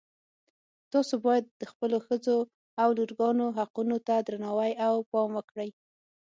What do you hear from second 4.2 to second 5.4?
درناوی او پام